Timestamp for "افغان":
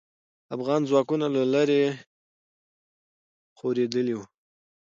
0.55-0.81